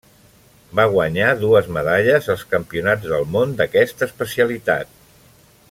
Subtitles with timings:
[0.77, 4.99] Va guanyar dues medalles als Campionats del món d'aquesta especialitat.